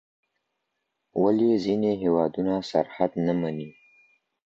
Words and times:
ولي 1.23 1.51
ځيني 1.65 1.91
هیوادونه 2.01 2.53
سرحد 2.69 3.11
نه 3.25 3.33
مني؟ 3.39 3.69